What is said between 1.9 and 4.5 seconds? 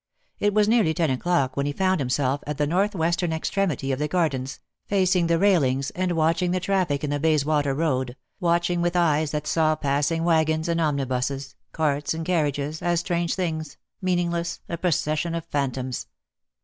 himself at the north western extremity of the gar